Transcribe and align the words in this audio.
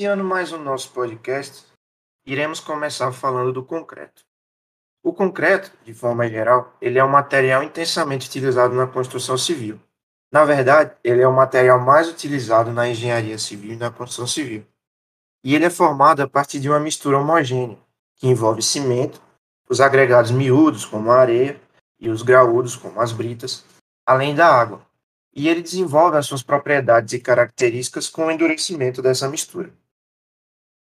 Iniciando 0.00 0.24
mais 0.24 0.50
o 0.50 0.56
nosso 0.56 0.92
podcast, 0.92 1.66
iremos 2.24 2.58
começar 2.58 3.12
falando 3.12 3.52
do 3.52 3.62
concreto. 3.62 4.24
O 5.02 5.12
concreto, 5.12 5.70
de 5.84 5.92
forma 5.92 6.26
geral, 6.26 6.74
ele 6.80 6.98
é 6.98 7.04
um 7.04 7.08
material 7.10 7.62
intensamente 7.62 8.26
utilizado 8.26 8.74
na 8.74 8.86
construção 8.86 9.36
civil. 9.36 9.78
Na 10.32 10.42
verdade, 10.46 10.96
ele 11.04 11.20
é 11.20 11.28
o 11.28 11.36
material 11.36 11.78
mais 11.78 12.08
utilizado 12.08 12.72
na 12.72 12.88
engenharia 12.88 13.36
civil 13.36 13.74
e 13.74 13.76
na 13.76 13.90
construção 13.90 14.26
civil. 14.26 14.64
E 15.44 15.54
ele 15.54 15.66
é 15.66 15.70
formado 15.70 16.22
a 16.22 16.26
partir 16.26 16.60
de 16.60 16.70
uma 16.70 16.80
mistura 16.80 17.18
homogênea, 17.18 17.76
que 18.16 18.26
envolve 18.26 18.62
cimento, 18.62 19.20
os 19.68 19.82
agregados 19.82 20.30
miúdos, 20.30 20.86
como 20.86 21.10
a 21.10 21.18
areia, 21.18 21.60
e 21.98 22.08
os 22.08 22.22
graúdos, 22.22 22.74
como 22.74 23.02
as 23.02 23.12
britas, 23.12 23.66
além 24.06 24.34
da 24.34 24.46
água. 24.46 24.80
E 25.34 25.46
ele 25.46 25.60
desenvolve 25.60 26.16
as 26.16 26.24
suas 26.24 26.42
propriedades 26.42 27.12
e 27.12 27.20
características 27.20 28.08
com 28.08 28.24
o 28.24 28.30
endurecimento 28.30 29.02
dessa 29.02 29.28
mistura. 29.28 29.70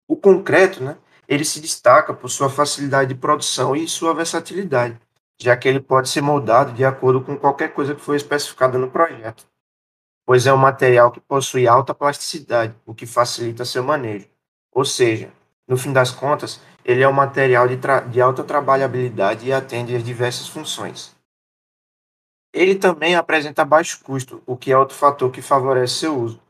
O 0.07 0.15
concreto, 0.15 0.83
né, 0.83 0.97
ele 1.27 1.43
se 1.43 1.59
destaca 1.59 2.13
por 2.13 2.29
sua 2.29 2.49
facilidade 2.49 3.13
de 3.13 3.19
produção 3.19 3.75
e 3.75 3.87
sua 3.87 4.13
versatilidade, 4.13 4.99
já 5.39 5.55
que 5.57 5.67
ele 5.67 5.81
pode 5.81 6.09
ser 6.09 6.21
moldado 6.21 6.71
de 6.71 6.85
acordo 6.85 7.21
com 7.21 7.37
qualquer 7.37 7.73
coisa 7.73 7.93
que 7.93 8.01
for 8.01 8.15
especificada 8.15 8.77
no 8.77 8.89
projeto, 8.89 9.45
pois 10.25 10.47
é 10.47 10.53
um 10.53 10.57
material 10.57 11.11
que 11.11 11.19
possui 11.19 11.67
alta 11.67 11.93
plasticidade, 11.93 12.73
o 12.85 12.93
que 12.93 13.05
facilita 13.05 13.65
seu 13.65 13.83
manejo. 13.83 14.27
Ou 14.71 14.85
seja, 14.85 15.31
no 15.67 15.77
fim 15.77 15.91
das 15.91 16.11
contas, 16.11 16.61
ele 16.85 17.03
é 17.03 17.07
um 17.07 17.13
material 17.13 17.67
de, 17.67 17.77
de 18.09 18.21
alta 18.21 18.43
trabalhabilidade 18.43 19.45
e 19.45 19.51
atende 19.51 19.95
às 19.95 20.03
diversas 20.03 20.47
funções. 20.47 21.15
Ele 22.53 22.75
também 22.75 23.15
apresenta 23.15 23.65
baixo 23.65 24.01
custo, 24.03 24.41
o 24.45 24.55
que 24.55 24.71
é 24.71 24.77
outro 24.77 24.95
fator 24.95 25.29
que 25.29 25.41
favorece 25.41 25.95
seu 25.95 26.17
uso, 26.17 26.41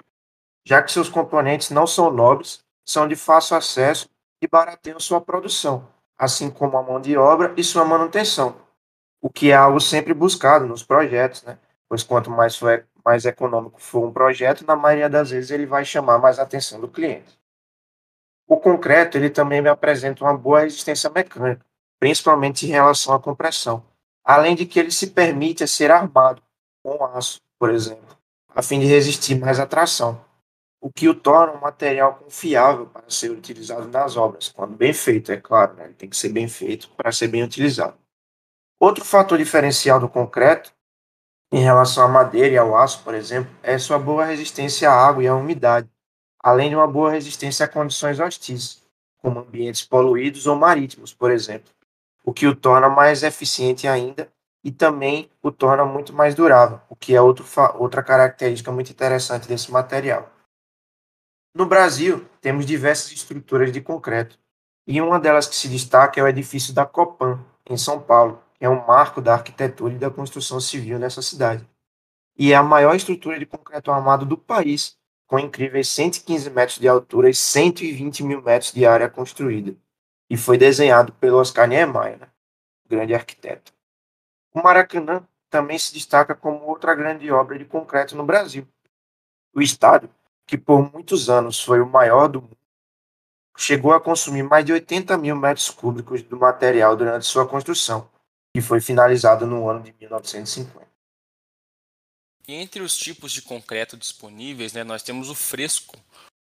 já 0.63 0.81
que 0.81 0.91
seus 0.91 1.09
componentes 1.09 1.71
não 1.71 1.87
são 1.87 2.11
nobres, 2.11 2.63
são 2.87 3.07
de 3.07 3.15
fácil 3.15 3.57
acesso 3.57 4.09
e 4.41 4.47
barateiam 4.47 4.99
sua 4.99 5.19
produção, 5.19 5.87
assim 6.17 6.49
como 6.49 6.77
a 6.77 6.83
mão 6.83 7.01
de 7.01 7.17
obra 7.17 7.53
e 7.57 7.63
sua 7.63 7.83
manutenção, 7.83 8.55
o 9.21 9.29
que 9.29 9.51
é 9.51 9.55
algo 9.55 9.79
sempre 9.81 10.13
buscado 10.13 10.65
nos 10.65 10.83
projetos, 10.83 11.43
né? 11.43 11.59
pois 11.89 12.01
quanto 12.03 12.29
mais, 12.29 12.55
for, 12.55 12.87
mais 13.03 13.25
econômico 13.25 13.81
for 13.81 14.05
um 14.05 14.13
projeto, 14.13 14.65
na 14.65 14.75
maioria 14.75 15.09
das 15.09 15.31
vezes 15.31 15.51
ele 15.51 15.65
vai 15.65 15.83
chamar 15.83 16.17
mais 16.17 16.39
a 16.39 16.43
atenção 16.43 16.79
do 16.79 16.87
cliente. 16.87 17.37
O 18.47 18.57
concreto 18.57 19.17
ele 19.17 19.29
também 19.29 19.61
me 19.61 19.69
apresenta 19.69 20.23
uma 20.23 20.37
boa 20.37 20.61
resistência 20.61 21.09
mecânica, 21.09 21.65
principalmente 21.99 22.65
em 22.65 22.69
relação 22.69 23.13
à 23.13 23.19
compressão, 23.19 23.83
além 24.23 24.55
de 24.55 24.65
que 24.65 24.79
ele 24.79 24.91
se 24.91 25.07
permite 25.07 25.67
ser 25.67 25.91
armado 25.91 26.41
com 26.81 27.03
aço, 27.05 27.41
por 27.59 27.69
exemplo, 27.69 28.17
a 28.55 28.61
fim 28.61 28.79
de 28.79 28.85
resistir 28.85 29.35
mais 29.35 29.59
à 29.59 29.65
tração, 29.65 30.21
o 30.79 30.91
que 30.91 31.09
o 31.09 31.15
torna 31.15 31.53
um 31.53 31.61
material 31.61 32.15
confiável 32.15 32.85
para 32.85 33.09
ser 33.09 33.31
utilizado 33.31 33.87
nas 33.87 34.15
obras, 34.15 34.49
quando 34.49 34.75
bem 34.75 34.93
feito, 34.93 35.31
é 35.31 35.37
claro, 35.37 35.73
né? 35.75 35.85
ele 35.85 35.93
tem 35.93 36.09
que 36.09 36.17
ser 36.17 36.29
bem 36.29 36.47
feito 36.47 36.89
para 36.91 37.11
ser 37.11 37.27
bem 37.27 37.43
utilizado. 37.43 37.97
Outro 38.79 39.03
fator 39.03 39.37
diferencial 39.37 39.99
do 39.99 40.07
concreto, 40.07 40.71
em 41.51 41.59
relação 41.59 42.05
à 42.05 42.07
madeira 42.07 42.53
e 42.53 42.57
ao 42.57 42.77
aço, 42.77 43.03
por 43.03 43.15
exemplo, 43.15 43.51
é 43.63 43.77
sua 43.77 43.97
boa 43.97 44.25
resistência 44.25 44.89
à 44.89 45.07
água 45.07 45.23
e 45.23 45.27
à 45.27 45.35
umidade, 45.35 45.89
além 46.39 46.69
de 46.69 46.75
uma 46.75 46.87
boa 46.87 47.11
resistência 47.11 47.65
a 47.65 47.69
condições 47.69 48.19
hostis, 48.19 48.83
como 49.17 49.39
ambientes 49.39 49.83
poluídos 49.83 50.45
ou 50.45 50.55
marítimos, 50.55 51.13
por 51.13 51.31
exemplo, 51.31 51.71
o 52.23 52.33
que 52.33 52.45
o 52.45 52.55
torna 52.55 52.89
mais 52.89 53.23
eficiente 53.23 53.87
ainda 53.87 54.31
e 54.63 54.71
também 54.71 55.29
o 55.41 55.51
torna 55.51 55.85
muito 55.85 56.13
mais 56.13 56.35
durável, 56.35 56.79
o 56.89 56.95
que 56.95 57.15
é 57.15 57.21
outro, 57.21 57.45
outra 57.75 58.03
característica 58.03 58.71
muito 58.71 58.91
interessante 58.91 59.47
desse 59.47 59.71
material. 59.71 60.29
No 61.57 61.65
Brasil, 61.65 62.23
temos 62.39 62.67
diversas 62.67 63.11
estruturas 63.11 63.71
de 63.71 63.81
concreto, 63.81 64.37
e 64.85 65.01
uma 65.01 65.19
delas 65.19 65.47
que 65.47 65.55
se 65.55 65.67
destaca 65.67 66.19
é 66.19 66.23
o 66.23 66.27
edifício 66.27 66.71
da 66.71 66.85
Copan, 66.85 67.43
em 67.67 67.75
São 67.75 67.99
Paulo, 67.99 68.43
que 68.53 68.63
é 68.63 68.69
um 68.69 68.85
marco 68.85 69.19
da 69.19 69.33
arquitetura 69.33 69.95
e 69.95 69.97
da 69.97 70.11
construção 70.11 70.59
civil 70.59 70.99
nessa 70.99 71.19
cidade. 71.19 71.67
E 72.37 72.53
é 72.53 72.55
a 72.55 72.61
maior 72.61 72.95
estrutura 72.95 73.39
de 73.39 73.47
concreto 73.47 73.91
armado 73.91 74.23
do 74.23 74.37
país, 74.37 74.99
com 75.25 75.39
incríveis 75.39 75.89
115 75.89 76.47
metros 76.51 76.77
de 76.77 76.87
altura 76.87 77.27
e 77.27 77.33
120 77.33 78.23
mil 78.23 78.39
metros 78.39 78.71
de 78.71 78.85
área 78.85 79.09
construída, 79.09 79.75
e 80.29 80.37
foi 80.37 80.59
desenhado 80.59 81.11
pelo 81.13 81.39
Oscar 81.39 81.67
Niemeyer, 81.67 82.19
né? 82.19 82.27
grande 82.87 83.15
arquiteto. 83.15 83.73
O 84.53 84.61
Maracanã 84.61 85.27
também 85.49 85.79
se 85.79 85.91
destaca 85.91 86.35
como 86.35 86.67
outra 86.67 86.93
grande 86.93 87.31
obra 87.31 87.57
de 87.57 87.65
concreto 87.65 88.15
no 88.15 88.23
Brasil. 88.23 88.67
O 89.55 89.59
estádio, 89.59 90.07
que 90.47 90.57
por 90.57 90.91
muitos 90.91 91.29
anos 91.29 91.61
foi 91.61 91.81
o 91.81 91.85
maior 91.85 92.29
do 92.29 92.41
mundo, 92.41 92.57
chegou 93.57 93.93
a 93.93 93.99
consumir 93.99 94.43
mais 94.43 94.65
de 94.65 94.71
80 94.71 95.17
mil 95.17 95.35
metros 95.35 95.69
cúbicos 95.69 96.21
do 96.23 96.37
material 96.37 96.95
durante 96.95 97.25
sua 97.25 97.47
construção, 97.47 98.09
que 98.55 98.61
foi 98.61 98.79
finalizado 98.79 99.45
no 99.45 99.69
ano 99.69 99.83
de 99.83 99.93
1950. 99.99 100.87
Entre 102.47 102.81
os 102.81 102.95
tipos 102.97 103.33
de 103.33 103.41
concreto 103.41 103.97
disponíveis, 103.97 104.71
né, 104.71 104.83
nós 104.83 105.03
temos 105.03 105.29
o 105.29 105.35
fresco 105.35 105.97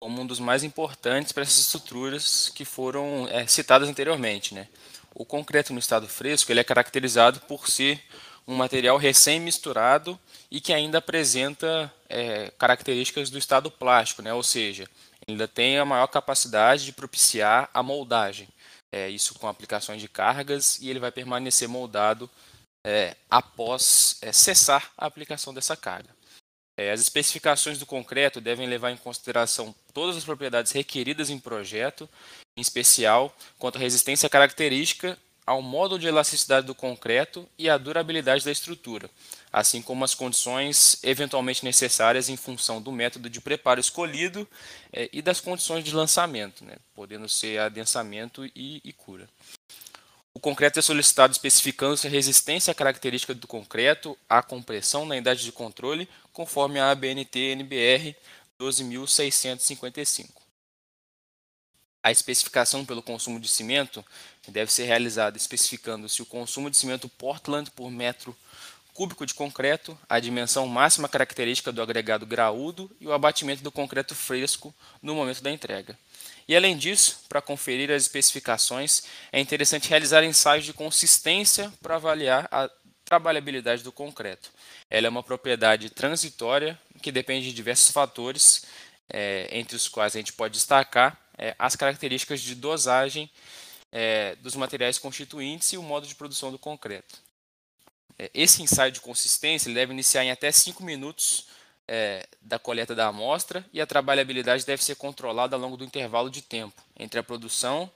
como 0.00 0.21
um 0.21 0.26
dos 0.26 0.41
mais 0.41 0.65
importantes 0.65 1.32
para 1.32 1.44
essas 1.44 1.61
estruturas 1.61 2.50
que 2.50 2.65
foram 2.65 3.28
é, 3.28 3.47
citadas 3.47 3.88
anteriormente. 3.88 4.55
Né? 4.55 4.69
O 5.15 5.25
concreto 5.25 5.72
no 5.72 5.78
estado 5.78 6.09
fresco 6.09 6.50
ele 6.50 6.61
é 6.61 6.65
caracterizado 6.65 7.41
por 7.43 7.69
ser 7.69 8.03
um 8.47 8.55
material 8.55 8.97
recém-misturado 8.97 10.19
e 10.50 10.60
que 10.60 10.72
ainda 10.72 10.99
apresenta 10.99 11.93
é, 12.09 12.50
características 12.59 13.31
do 13.31 13.38
estado 13.38 13.71
plástico, 13.71 14.22
né? 14.22 14.32
ou 14.32 14.43
seja, 14.43 14.88
ainda 15.27 15.49
tem 15.49 15.78
a 15.78 15.84
maior 15.84 16.06
capacidade 16.06 16.84
de 16.84 16.93
propiciar 16.93 17.71
a 17.72 17.82
moldagem. 17.82 18.49
É, 18.93 19.09
isso 19.09 19.34
com 19.34 19.49
aplicações 19.49 20.00
de 20.00 20.09
cargas 20.09 20.78
e 20.81 20.88
ele 20.88 21.00
vai 21.00 21.10
permanecer 21.10 21.69
moldado 21.69 22.31
é, 22.87 23.16
após 23.28 24.19
é, 24.22 24.32
cessar 24.32 24.93
a 24.97 25.06
aplicação 25.06 25.53
dessa 25.53 25.76
carga. 25.76 26.15
É, 26.76 26.91
as 26.91 27.00
especificações 27.00 27.78
do 27.78 27.87
concreto 27.87 28.41
devem 28.41 28.69
levar 28.69 28.91
em 28.91 28.97
consideração 28.97 29.75
todas 29.93 30.16
as 30.16 30.25
propriedades 30.25 30.72
requeridas 30.72 31.31
em 31.31 31.38
projeto, 31.38 32.09
em 32.56 32.61
especial 32.61 33.34
quanto 33.59 33.76
à 33.76 33.81
resistência 33.81 34.28
característica, 34.28 35.19
ao 35.47 35.60
modo 35.60 35.99
de 35.99 36.06
elasticidade 36.06 36.66
do 36.66 36.75
concreto 36.75 37.49
e 37.59 37.69
à 37.69 37.77
durabilidade 37.77 38.44
da 38.44 38.50
estrutura, 38.50 39.10
assim 39.53 39.82
como 39.82 40.05
as 40.05 40.15
condições 40.15 40.99
eventualmente 41.03 41.65
necessárias 41.65 42.28
em 42.28 42.37
função 42.37 42.81
do 42.81 42.91
método 42.91 43.28
de 43.28 43.41
preparo 43.41 43.81
escolhido 43.81 44.49
é, 44.93 45.09
e 45.12 45.21
das 45.21 45.41
condições 45.41 45.84
de 45.84 45.94
lançamento, 45.94 46.65
né, 46.65 46.77
podendo 46.94 47.28
ser 47.28 47.59
adensamento 47.59 48.47
e, 48.47 48.81
e 48.82 48.93
cura. 48.93 49.28
O 50.32 50.41
concreto 50.41 50.81
é 50.81 50.82
solicitado 50.82 51.32
especificando-se 51.32 52.06
a 52.06 52.11
resistência 52.11 52.75
característica 52.75 53.32
do 53.32 53.47
concreto 53.47 54.19
à 54.28 54.43
compressão 54.43 55.06
na 55.06 55.15
unidade 55.15 55.44
de 55.44 55.53
controle, 55.53 56.09
conforme 56.32 56.81
a 56.81 56.91
ABNT-NBR 56.91 58.16
12.655. 58.59 60.44
A 62.04 62.12
especificação 62.12 62.84
pelo 62.84 63.03
consumo 63.03 63.41
de 63.41 63.48
cimento 63.48 64.04
deve 64.48 64.70
ser 64.70 64.84
realizada 64.84 65.38
especificando-se 65.38 66.20
o 66.20 66.26
consumo 66.26 66.69
de 66.69 66.76
cimento 66.76 67.09
Portland 67.09 67.70
por 67.70 67.91
metro 67.91 68.37
cúbico 68.92 69.25
de 69.25 69.32
concreto, 69.32 69.98
a 70.06 70.20
dimensão 70.20 70.66
máxima 70.66 71.09
característica 71.09 71.72
do 71.72 71.81
agregado 71.81 72.26
graúdo 72.26 72.94
e 73.00 73.06
o 73.06 73.12
abatimento 73.14 73.62
do 73.62 73.72
concreto 73.72 74.14
fresco 74.14 74.72
no 75.00 75.14
momento 75.14 75.43
da 75.43 75.50
entrega. 75.50 75.98
E 76.47 76.54
além 76.54 76.76
disso, 76.76 77.20
para 77.26 77.41
conferir 77.41 77.91
as 77.91 78.03
especificações, 78.03 79.04
é 79.32 79.41
interessante 79.41 79.88
realizar 79.88 80.22
ensaios 80.22 80.66
de 80.66 80.75
consistência 80.75 81.73
para 81.81 81.96
avaliar 81.96 82.46
a 82.52 82.69
trabalhabilidade 83.02 83.82
do 83.82 83.90
concreto. 83.90 84.50
Ela 84.90 85.06
é 85.06 85.11
uma 85.11 85.23
propriedade 85.23 85.88
transitória 85.88 86.79
que 87.00 87.11
depende 87.11 87.46
de 87.46 87.55
diversos 87.55 87.90
fatores, 87.90 88.67
é, 89.08 89.49
entre 89.50 89.75
os 89.75 89.88
quais 89.88 90.14
a 90.14 90.19
gente 90.19 90.34
pode 90.34 90.52
destacar 90.52 91.24
é, 91.38 91.54
as 91.58 91.76
características 91.76 92.40
de 92.40 92.54
dosagem 92.54 93.31
é, 93.92 94.36
dos 94.36 94.54
materiais 94.56 94.98
constituintes 94.98 95.72
e 95.72 95.78
o 95.78 95.82
modo 95.82 96.06
de 96.06 96.14
produção 96.14 96.50
do 96.50 96.58
concreto. 96.58 97.19
É, 98.19 98.31
esse 98.34 98.62
ensaio 98.62 98.92
de 98.92 99.00
consistência 99.00 99.72
deve 99.72 99.92
iniciar 99.92 100.25
em 100.25 100.31
até 100.31 100.50
5 100.50 100.82
minutos 100.82 101.46
é, 101.86 102.26
da 102.40 102.58
coleta 102.58 102.94
da 102.94 103.06
amostra 103.06 103.64
e 103.72 103.81
a 103.81 103.86
trabalhabilidade 103.86 104.64
deve 104.64 104.82
ser 104.82 104.96
controlada 104.96 105.54
ao 105.54 105.60
longo 105.60 105.76
do 105.76 105.84
intervalo 105.84 106.31
de 106.31 106.42
tempo 106.42 106.82
entre 106.98 107.19
a 107.19 107.22
produção 107.22 107.90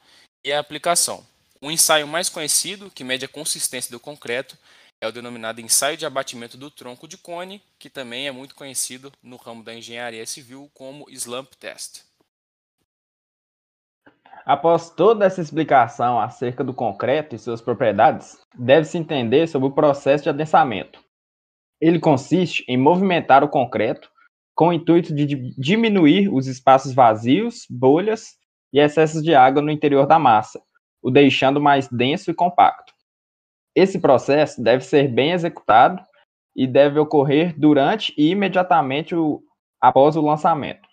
e 0.44 0.52
a 0.52 0.60
aplicação. 0.60 1.26
O 1.60 1.70
ensaio 1.70 2.06
mais 2.06 2.28
conhecido, 2.28 2.90
que 2.90 3.02
mede 3.02 3.24
a 3.24 3.28
consistência 3.28 3.90
do 3.90 3.98
concreto, 3.98 4.56
é 5.00 5.06
o 5.06 5.12
denominado 5.12 5.60
ensaio 5.60 5.96
de 5.96 6.06
abatimento 6.06 6.56
do 6.56 6.70
tronco 6.70 7.06
de 7.06 7.16
cone, 7.16 7.62
que 7.78 7.88
também 7.90 8.26
é 8.26 8.32
muito 8.32 8.54
conhecido 8.54 9.12
no 9.22 9.36
ramo 9.36 9.62
da 9.62 9.74
engenharia 9.74 10.26
civil 10.26 10.70
como 10.74 11.08
slump 11.10 11.54
test. 11.54 12.07
Após 14.48 14.88
toda 14.88 15.26
essa 15.26 15.42
explicação 15.42 16.18
acerca 16.18 16.64
do 16.64 16.72
concreto 16.72 17.36
e 17.36 17.38
suas 17.38 17.60
propriedades, 17.60 18.38
deve-se 18.58 18.96
entender 18.96 19.46
sobre 19.46 19.68
o 19.68 19.74
processo 19.74 20.24
de 20.24 20.30
adensamento. 20.30 21.04
Ele 21.78 22.00
consiste 22.00 22.64
em 22.66 22.74
movimentar 22.74 23.44
o 23.44 23.48
concreto 23.50 24.10
com 24.56 24.68
o 24.68 24.72
intuito 24.72 25.14
de 25.14 25.26
diminuir 25.58 26.30
os 26.32 26.46
espaços 26.46 26.94
vazios, 26.94 27.66
bolhas 27.68 28.38
e 28.72 28.80
excessos 28.80 29.22
de 29.22 29.34
água 29.34 29.60
no 29.60 29.70
interior 29.70 30.06
da 30.06 30.18
massa, 30.18 30.62
o 31.02 31.10
deixando 31.10 31.60
mais 31.60 31.86
denso 31.86 32.30
e 32.30 32.34
compacto. 32.34 32.94
Esse 33.76 34.00
processo 34.00 34.62
deve 34.62 34.82
ser 34.82 35.08
bem 35.08 35.32
executado 35.32 36.02
e 36.56 36.66
deve 36.66 36.98
ocorrer 36.98 37.54
durante 37.54 38.14
e 38.16 38.30
imediatamente 38.30 39.14
o, 39.14 39.42
após 39.78 40.16
o 40.16 40.22
lançamento. 40.22 40.87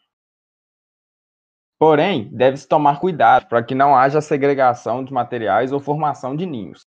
Porém, 1.77 2.29
deve-se 2.31 2.67
tomar 2.67 2.99
cuidado 2.99 3.47
para 3.47 3.63
que 3.63 3.75
não 3.75 3.95
haja 3.95 4.21
segregação 4.21 5.03
de 5.03 5.11
materiais 5.11 5.71
ou 5.71 5.79
formação 5.79 6.35
de 6.35 6.45
ninhos. 6.45 6.85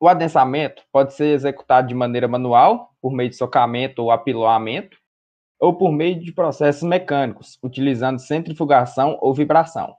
O 0.00 0.08
adensamento 0.08 0.82
pode 0.92 1.14
ser 1.14 1.34
executado 1.34 1.88
de 1.88 1.94
maneira 1.94 2.26
manual, 2.26 2.90
por 3.00 3.12
meio 3.12 3.30
de 3.30 3.36
socamento 3.36 4.02
ou 4.02 4.10
apiloamento, 4.10 4.96
ou 5.60 5.76
por 5.76 5.92
meio 5.92 6.18
de 6.18 6.32
processos 6.32 6.82
mecânicos, 6.82 7.58
utilizando 7.62 8.18
centrifugação 8.18 9.18
ou 9.20 9.32
vibração. 9.34 9.94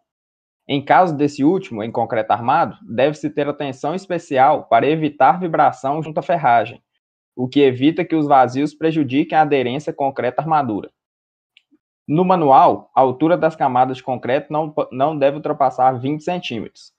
Em 0.68 0.84
caso 0.84 1.16
desse 1.16 1.44
último, 1.44 1.84
em 1.84 1.92
concreto 1.92 2.32
armado, 2.32 2.76
deve-se 2.88 3.30
ter 3.30 3.48
atenção 3.48 3.94
especial 3.94 4.68
para 4.68 4.88
evitar 4.88 5.40
vibração 5.40 6.02
junto 6.02 6.20
à 6.20 6.24
ferragem, 6.24 6.82
o 7.36 7.48
que 7.48 7.62
evita 7.62 8.04
que 8.04 8.16
os 8.16 8.28
vazios 8.28 8.74
prejudiquem 8.74 9.38
a 9.38 9.42
aderência 9.42 9.94
concreta-armadura. 9.94 10.90
No 12.08 12.24
manual, 12.24 12.92
a 12.96 13.02
altura 13.02 13.38
das 13.38 13.56
camadas 13.56 13.98
de 13.98 14.04
concreto 14.04 14.54
não, 14.54 14.74
não 14.92 15.18
deve 15.18 15.38
ultrapassar 15.38 15.94
20 15.94 16.24
centímetros. 16.24 16.94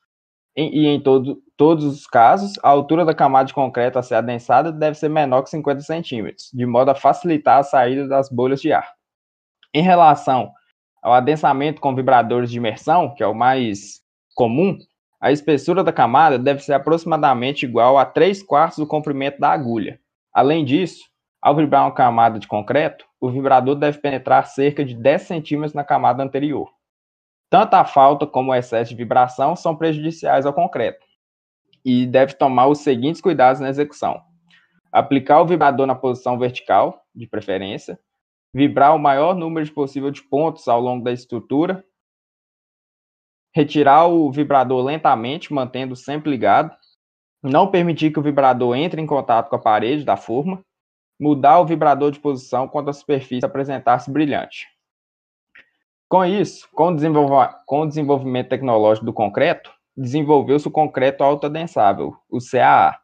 E 0.56 0.86
em 0.86 0.98
todo, 0.98 1.42
todos 1.56 1.84
os 1.84 2.06
casos, 2.06 2.58
a 2.62 2.70
altura 2.70 3.04
da 3.04 3.14
camada 3.14 3.46
de 3.46 3.52
concreto 3.52 3.98
a 3.98 4.02
ser 4.02 4.14
adensada 4.14 4.72
deve 4.72 4.96
ser 4.96 5.10
menor 5.10 5.42
que 5.42 5.50
50 5.50 5.82
centímetros, 5.82 6.50
de 6.52 6.64
modo 6.64 6.90
a 6.90 6.94
facilitar 6.94 7.58
a 7.58 7.62
saída 7.62 8.08
das 8.08 8.30
bolhas 8.30 8.62
de 8.62 8.72
ar. 8.72 8.90
Em 9.74 9.82
relação 9.82 10.50
ao 11.02 11.12
adensamento 11.12 11.80
com 11.80 11.94
vibradores 11.94 12.50
de 12.50 12.56
imersão, 12.56 13.14
que 13.14 13.22
é 13.22 13.26
o 13.26 13.34
mais 13.34 14.00
comum, 14.34 14.78
a 15.20 15.30
espessura 15.30 15.84
da 15.84 15.92
camada 15.92 16.38
deve 16.38 16.60
ser 16.60 16.72
aproximadamente 16.72 17.66
igual 17.66 17.98
a 17.98 18.06
3 18.06 18.42
quartos 18.42 18.78
do 18.78 18.86
comprimento 18.86 19.38
da 19.38 19.50
agulha. 19.50 20.00
Além 20.32 20.64
disso, 20.64 21.04
ao 21.40 21.54
vibrar 21.54 21.84
uma 21.84 21.94
camada 21.94 22.38
de 22.38 22.48
concreto, 22.48 23.06
o 23.20 23.30
vibrador 23.30 23.74
deve 23.74 23.98
penetrar 23.98 24.46
cerca 24.46 24.84
de 24.84 24.94
10 24.94 25.22
centímetros 25.22 25.74
na 25.74 25.84
camada 25.84 26.22
anterior. 26.22 26.70
Tanto 27.50 27.74
a 27.74 27.84
falta 27.84 28.26
como 28.26 28.50
o 28.50 28.54
excesso 28.54 28.90
de 28.90 28.96
vibração 28.96 29.54
são 29.54 29.76
prejudiciais 29.76 30.46
ao 30.46 30.52
concreto 30.52 31.06
e 31.84 32.04
deve 32.04 32.34
tomar 32.34 32.66
os 32.66 32.78
seguintes 32.78 33.20
cuidados 33.20 33.60
na 33.60 33.68
execução: 33.68 34.20
aplicar 34.90 35.40
o 35.40 35.46
vibrador 35.46 35.86
na 35.86 35.94
posição 35.94 36.38
vertical, 36.38 37.02
de 37.14 37.26
preferência, 37.26 37.98
vibrar 38.52 38.94
o 38.94 38.98
maior 38.98 39.34
número 39.34 39.72
possível 39.72 40.10
de 40.10 40.22
pontos 40.22 40.66
ao 40.66 40.80
longo 40.80 41.04
da 41.04 41.12
estrutura, 41.12 41.84
retirar 43.54 44.06
o 44.06 44.30
vibrador 44.32 44.84
lentamente, 44.84 45.52
mantendo 45.52 45.94
sempre 45.94 46.30
ligado, 46.30 46.74
não 47.42 47.70
permitir 47.70 48.12
que 48.12 48.18
o 48.18 48.22
vibrador 48.22 48.76
entre 48.76 49.00
em 49.00 49.06
contato 49.06 49.48
com 49.48 49.56
a 49.56 49.60
parede 49.60 50.04
da 50.04 50.16
forma, 50.16 50.64
mudar 51.18 51.60
o 51.60 51.66
vibrador 51.66 52.10
de 52.10 52.20
posição 52.20 52.68
quando 52.68 52.90
a 52.90 52.92
superfície 52.92 53.44
apresentar-se 53.44 54.10
brilhante. 54.10 54.66
Com 56.08 56.24
isso, 56.24 56.68
com 56.72 56.92
o, 56.92 57.48
com 57.66 57.80
o 57.80 57.86
desenvolvimento 57.86 58.48
tecnológico 58.48 59.06
do 59.06 59.12
concreto, 59.12 59.72
desenvolveu-se 59.96 60.68
o 60.68 60.70
concreto 60.70 61.24
autoadensável, 61.24 62.16
o 62.30 62.38
CAA. 62.38 62.96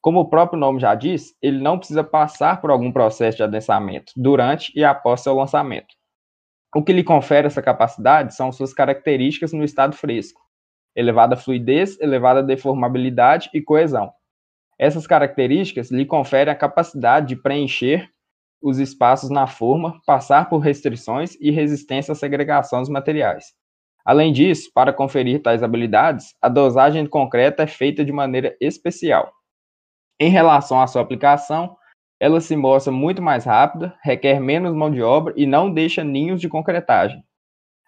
Como 0.00 0.20
o 0.20 0.28
próprio 0.28 0.58
nome 0.58 0.80
já 0.80 0.94
diz, 0.94 1.36
ele 1.42 1.60
não 1.60 1.78
precisa 1.78 2.04
passar 2.04 2.60
por 2.60 2.70
algum 2.70 2.92
processo 2.92 3.36
de 3.36 3.42
adensamento 3.42 4.12
durante 4.16 4.72
e 4.74 4.84
após 4.84 5.20
seu 5.20 5.34
lançamento. 5.34 5.94
O 6.74 6.82
que 6.82 6.92
lhe 6.92 7.02
confere 7.02 7.46
essa 7.46 7.60
capacidade 7.60 8.34
são 8.34 8.52
suas 8.52 8.72
características 8.72 9.52
no 9.52 9.64
estado 9.64 9.96
fresco: 9.96 10.40
elevada 10.94 11.36
fluidez, 11.36 12.00
elevada 12.00 12.42
deformabilidade 12.42 13.50
e 13.52 13.60
coesão. 13.60 14.12
Essas 14.78 15.06
características 15.06 15.90
lhe 15.90 16.04
conferem 16.04 16.52
a 16.52 16.56
capacidade 16.56 17.28
de 17.28 17.36
preencher 17.36 18.10
os 18.62 18.78
espaços 18.78 19.30
na 19.30 19.46
forma, 19.46 20.00
passar 20.06 20.48
por 20.48 20.58
restrições 20.58 21.36
e 21.40 21.50
resistência 21.50 22.12
à 22.12 22.14
segregação 22.14 22.80
dos 22.80 22.88
materiais. 22.88 23.54
Além 24.04 24.32
disso, 24.32 24.70
para 24.74 24.92
conferir 24.92 25.42
tais 25.42 25.62
habilidades, 25.62 26.34
a 26.40 26.48
dosagem 26.48 27.04
de 27.04 27.10
concreto 27.10 27.62
é 27.62 27.66
feita 27.66 28.04
de 28.04 28.12
maneira 28.12 28.56
especial. 28.60 29.32
Em 30.20 30.30
relação 30.30 30.80
à 30.80 30.86
sua 30.86 31.02
aplicação, 31.02 31.76
ela 32.18 32.40
se 32.40 32.56
mostra 32.56 32.92
muito 32.92 33.20
mais 33.20 33.44
rápida, 33.44 33.94
requer 34.02 34.40
menos 34.40 34.74
mão 34.74 34.90
de 34.90 35.02
obra 35.02 35.34
e 35.36 35.44
não 35.44 35.70
deixa 35.70 36.02
ninhos 36.02 36.40
de 36.40 36.48
concretagem. 36.48 37.22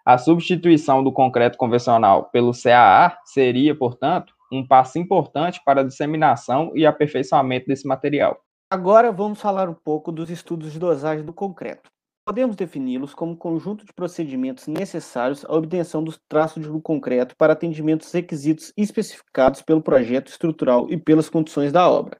A 0.05 0.17
substituição 0.17 1.03
do 1.03 1.11
concreto 1.11 1.57
convencional 1.57 2.29
pelo 2.31 2.51
CAA 2.51 3.17
seria, 3.25 3.75
portanto, 3.75 4.33
um 4.51 4.65
passo 4.65 4.97
importante 4.99 5.61
para 5.65 5.81
a 5.81 5.83
disseminação 5.83 6.71
e 6.75 6.85
aperfeiçoamento 6.85 7.67
desse 7.67 7.87
material. 7.87 8.39
Agora 8.71 9.11
vamos 9.11 9.41
falar 9.41 9.67
um 9.67 9.73
pouco 9.73 10.11
dos 10.11 10.29
estudos 10.29 10.71
de 10.71 10.79
dosagem 10.79 11.25
do 11.25 11.33
concreto. 11.33 11.89
Podemos 12.25 12.55
defini-los 12.55 13.15
como 13.15 13.35
conjunto 13.35 13.83
de 13.83 13.91
procedimentos 13.91 14.67
necessários 14.67 15.43
à 15.43 15.51
obtenção 15.51 16.03
dos 16.03 16.19
traços 16.29 16.67
do 16.67 16.79
concreto 16.79 17.35
para 17.35 17.53
atendimentos 17.53 18.11
requisitos 18.11 18.71
especificados 18.77 19.63
pelo 19.63 19.81
projeto 19.81 20.27
estrutural 20.27 20.87
e 20.91 20.97
pelas 20.97 21.27
condições 21.27 21.71
da 21.71 21.89
obra. 21.89 22.19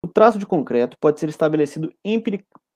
O 0.00 0.06
traço 0.06 0.38
de 0.38 0.46
concreto 0.46 0.96
pode 1.00 1.18
ser 1.18 1.28
estabelecido 1.28 1.92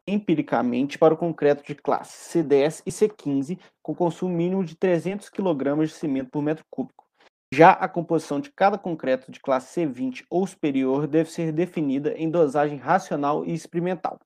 empiricamente 0.08 0.98
para 0.98 1.14
o 1.14 1.16
concreto 1.16 1.64
de 1.64 1.76
classe 1.76 2.36
C10 2.36 2.82
e 2.84 2.90
C15, 2.90 3.60
com 3.80 3.94
consumo 3.94 4.34
mínimo 4.34 4.64
de 4.64 4.74
300 4.74 5.30
kg 5.30 5.86
de 5.86 5.92
cimento 5.92 6.30
por 6.32 6.42
metro 6.42 6.64
cúbico. 6.68 7.01
Já 7.54 7.72
a 7.72 7.86
composição 7.86 8.40
de 8.40 8.50
cada 8.50 8.78
concreto 8.78 9.30
de 9.30 9.38
classe 9.38 9.78
C20 9.78 10.24
ou 10.30 10.46
superior 10.46 11.06
deve 11.06 11.30
ser 11.30 11.52
definida 11.52 12.14
em 12.16 12.30
dosagem 12.30 12.78
racional 12.78 13.44
e 13.44 13.52
experimental. 13.52 14.18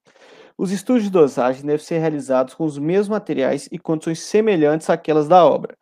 Os 0.56 0.70
estudos 0.70 1.02
de 1.02 1.10
dosagem 1.10 1.66
devem 1.66 1.84
ser 1.84 1.98
realizados 1.98 2.54
com 2.54 2.64
os 2.64 2.78
mesmos 2.78 3.08
materiais 3.08 3.68
e 3.72 3.80
condições 3.80 4.20
semelhantes 4.20 4.88
àquelas 4.88 5.26
da 5.26 5.44
obra. 5.44 5.76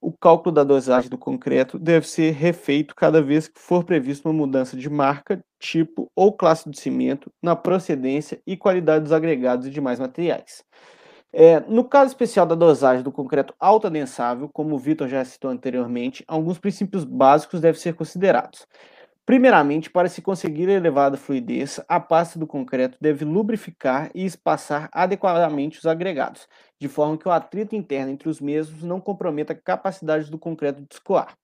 O 0.00 0.12
cálculo 0.12 0.52
da 0.52 0.64
dosagem 0.64 1.08
do 1.08 1.16
concreto 1.16 1.78
deve 1.78 2.08
ser 2.08 2.32
refeito 2.32 2.96
cada 2.96 3.22
vez 3.22 3.46
que 3.46 3.60
for 3.60 3.84
prevista 3.84 4.28
uma 4.28 4.34
mudança 4.34 4.76
de 4.76 4.90
marca, 4.90 5.40
tipo 5.60 6.10
ou 6.16 6.32
classe 6.32 6.68
de 6.68 6.80
cimento 6.80 7.30
na 7.40 7.54
procedência 7.54 8.40
e 8.44 8.56
qualidade 8.56 9.04
dos 9.04 9.12
agregados 9.12 9.68
e 9.68 9.70
demais 9.70 10.00
materiais. 10.00 10.64
É, 11.32 11.60
no 11.60 11.84
caso 11.84 12.08
especial 12.08 12.46
da 12.46 12.54
dosagem 12.54 13.02
do 13.02 13.12
concreto 13.12 13.54
altadensável, 13.60 14.48
como 14.48 14.74
o 14.74 14.78
Vitor 14.78 15.08
já 15.08 15.24
citou 15.24 15.50
anteriormente, 15.50 16.24
alguns 16.26 16.58
princípios 16.58 17.04
básicos 17.04 17.60
devem 17.60 17.80
ser 17.80 17.94
considerados. 17.94 18.66
Primeiramente, 19.26 19.90
para 19.90 20.08
se 20.08 20.22
conseguir 20.22 20.70
elevada 20.70 21.18
fluidez, 21.18 21.78
a 21.86 22.00
pasta 22.00 22.38
do 22.38 22.46
concreto 22.46 22.96
deve 22.98 23.26
lubrificar 23.26 24.10
e 24.14 24.24
espaçar 24.24 24.88
adequadamente 24.90 25.78
os 25.78 25.84
agregados, 25.84 26.48
de 26.80 26.88
forma 26.88 27.18
que 27.18 27.28
o 27.28 27.30
atrito 27.30 27.76
interno 27.76 28.10
entre 28.10 28.26
os 28.26 28.40
mesmos 28.40 28.82
não 28.82 28.98
comprometa 28.98 29.52
a 29.52 29.56
capacidade 29.56 30.30
do 30.30 30.38
concreto 30.38 30.80
de 30.80 30.94
escoar. 30.94 31.36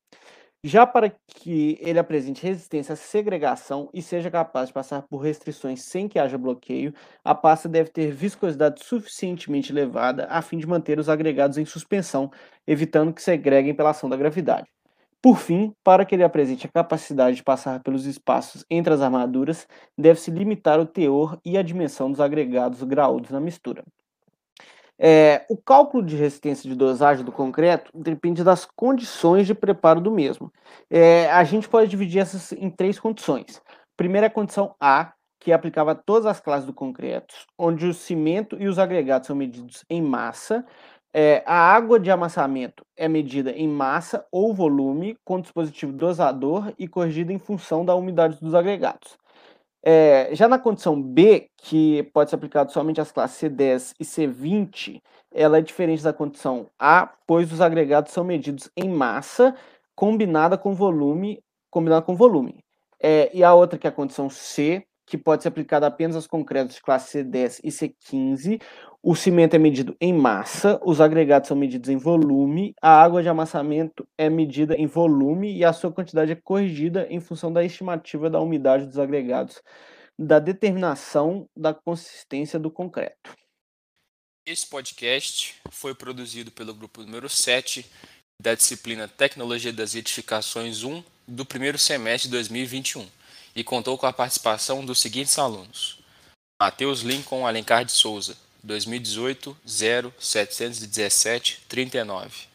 Já 0.66 0.86
para 0.86 1.10
que 1.26 1.76
ele 1.78 1.98
apresente 1.98 2.42
resistência 2.42 2.94
à 2.94 2.96
segregação 2.96 3.90
e 3.92 4.00
seja 4.00 4.30
capaz 4.30 4.68
de 4.68 4.72
passar 4.72 5.02
por 5.02 5.18
restrições 5.18 5.82
sem 5.82 6.08
que 6.08 6.18
haja 6.18 6.38
bloqueio, 6.38 6.94
a 7.22 7.34
pasta 7.34 7.68
deve 7.68 7.90
ter 7.90 8.10
viscosidade 8.10 8.82
suficientemente 8.82 9.70
elevada 9.70 10.26
a 10.30 10.40
fim 10.40 10.56
de 10.56 10.66
manter 10.66 10.98
os 10.98 11.10
agregados 11.10 11.58
em 11.58 11.66
suspensão, 11.66 12.30
evitando 12.66 13.12
que 13.12 13.20
segreguem 13.20 13.74
pela 13.74 13.90
ação 13.90 14.08
da 14.08 14.16
gravidade. 14.16 14.66
Por 15.20 15.36
fim, 15.36 15.74
para 15.84 16.02
que 16.06 16.14
ele 16.14 16.24
apresente 16.24 16.66
a 16.66 16.70
capacidade 16.72 17.36
de 17.36 17.44
passar 17.44 17.82
pelos 17.82 18.06
espaços 18.06 18.64
entre 18.70 18.94
as 18.94 19.02
armaduras, 19.02 19.68
deve-se 19.98 20.30
limitar 20.30 20.80
o 20.80 20.86
teor 20.86 21.38
e 21.44 21.58
a 21.58 21.62
dimensão 21.62 22.10
dos 22.10 22.20
agregados 22.20 22.82
graúdos 22.82 23.30
na 23.30 23.40
mistura. 23.40 23.84
É, 24.98 25.44
o 25.50 25.56
cálculo 25.56 26.04
de 26.04 26.16
resistência 26.16 26.68
de 26.68 26.76
dosagem 26.76 27.24
do 27.24 27.32
concreto 27.32 27.90
depende 27.94 28.44
das 28.44 28.64
condições 28.64 29.46
de 29.46 29.54
preparo 29.54 30.00
do 30.00 30.10
mesmo. 30.10 30.52
É, 30.88 31.30
a 31.30 31.42
gente 31.44 31.68
pode 31.68 31.90
dividir 31.90 32.20
essas 32.20 32.52
em 32.52 32.70
três 32.70 32.98
condições. 32.98 33.60
Primeira 33.96 34.30
condição 34.30 34.74
A, 34.80 35.12
que 35.40 35.52
aplicava 35.52 35.92
a 35.92 35.94
todas 35.94 36.26
as 36.26 36.40
classes 36.40 36.66
do 36.66 36.72
concreto, 36.72 37.34
onde 37.58 37.86
o 37.86 37.94
cimento 37.94 38.56
e 38.58 38.66
os 38.66 38.78
agregados 38.78 39.26
são 39.26 39.36
medidos 39.36 39.84
em 39.90 40.00
massa. 40.00 40.64
É, 41.12 41.44
a 41.46 41.54
água 41.54 42.00
de 42.00 42.10
amassamento 42.10 42.84
é 42.96 43.06
medida 43.06 43.52
em 43.52 43.68
massa 43.68 44.26
ou 44.32 44.54
volume, 44.54 45.16
com 45.24 45.40
dispositivo 45.40 45.92
dosador 45.92 46.72
e 46.78 46.88
corrigida 46.88 47.32
em 47.32 47.38
função 47.38 47.84
da 47.84 47.94
umidade 47.94 48.40
dos 48.40 48.54
agregados. 48.54 49.16
É, 49.86 50.34
já 50.34 50.48
na 50.48 50.58
condição 50.58 51.00
B, 51.00 51.50
que 51.58 52.04
pode 52.14 52.30
ser 52.30 52.36
aplicado 52.36 52.72
somente 52.72 53.02
às 53.02 53.12
classes 53.12 53.38
C10 53.38 53.92
e 54.00 54.04
C20, 54.04 55.02
ela 55.30 55.58
é 55.58 55.60
diferente 55.60 56.02
da 56.02 56.12
condição 56.12 56.70
A, 56.78 57.12
pois 57.26 57.52
os 57.52 57.60
agregados 57.60 58.10
são 58.10 58.24
medidos 58.24 58.70
em 58.74 58.88
massa 58.88 59.54
combinada 59.94 60.56
com 60.56 60.74
volume, 60.74 61.38
combinada 61.70 62.00
com 62.00 62.16
volume. 62.16 62.64
É, 62.98 63.30
e 63.36 63.44
a 63.44 63.52
outra, 63.52 63.78
que 63.78 63.86
é 63.86 63.90
a 63.90 63.92
condição 63.92 64.30
C, 64.30 64.86
que 65.06 65.18
pode 65.18 65.42
ser 65.42 65.48
aplicada 65.48 65.86
apenas 65.86 66.16
aos 66.16 66.26
concretos 66.26 66.76
de 66.76 66.82
classe 66.82 67.18
C10 67.18 67.60
e 67.62 67.68
C15. 67.68 68.60
O 69.02 69.14
cimento 69.14 69.54
é 69.54 69.58
medido 69.58 69.94
em 70.00 70.14
massa, 70.14 70.80
os 70.82 71.00
agregados 71.00 71.48
são 71.48 71.56
medidos 71.56 71.90
em 71.90 71.96
volume, 71.96 72.74
a 72.80 73.02
água 73.02 73.22
de 73.22 73.28
amassamento 73.28 74.06
é 74.16 74.30
medida 74.30 74.74
em 74.74 74.86
volume 74.86 75.54
e 75.54 75.62
a 75.62 75.74
sua 75.74 75.92
quantidade 75.92 76.32
é 76.32 76.36
corrigida 76.36 77.06
em 77.10 77.20
função 77.20 77.52
da 77.52 77.62
estimativa 77.62 78.30
da 78.30 78.40
umidade 78.40 78.86
dos 78.86 78.98
agregados, 78.98 79.62
da 80.18 80.38
determinação 80.38 81.46
da 81.54 81.74
consistência 81.74 82.58
do 82.58 82.70
concreto. 82.70 83.36
Esse 84.46 84.66
podcast 84.66 85.54
foi 85.70 85.94
produzido 85.94 86.50
pelo 86.50 86.74
grupo 86.74 87.02
número 87.02 87.28
7 87.28 87.84
da 88.40 88.54
disciplina 88.54 89.06
Tecnologia 89.06 89.72
das 89.72 89.94
Edificações 89.94 90.82
1 90.82 91.02
do 91.26 91.44
primeiro 91.44 91.78
semestre 91.78 92.28
de 92.28 92.32
2021 92.32 93.06
e 93.54 93.62
contou 93.62 93.96
com 93.96 94.06
a 94.06 94.12
participação 94.12 94.84
dos 94.84 95.00
seguintes 95.00 95.38
alunos: 95.38 96.00
Matheus 96.60 97.00
Lincoln 97.00 97.46
Alencar 97.46 97.84
de 97.84 97.92
Souza, 97.92 98.36
2018 98.62 99.56
0717 99.66 101.64
39. 101.68 102.46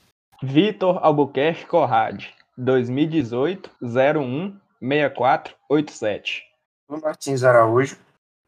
Vitor 0.42 1.00
Albuquerque 1.04 1.66
Corrade, 1.66 2.34
2018 2.58 3.70
01 3.82 4.58
6487. 4.82 6.44
Martins 6.90 7.44
Araújo, 7.44 7.98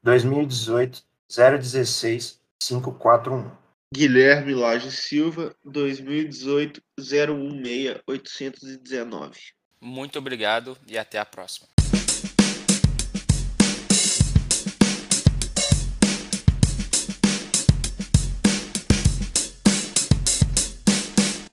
2018 0.03 1.03
016 1.29 2.39
541. 2.60 3.51
Guilherme 3.93 4.53
Laje 4.53 4.89
Silva, 4.89 5.53
2018 5.65 6.81
016 6.98 8.01
819. 8.08 9.39
Muito 9.81 10.17
obrigado 10.17 10.77
e 10.88 10.98
até 10.98 11.20
a 11.20 11.25
próxima. 11.25 11.67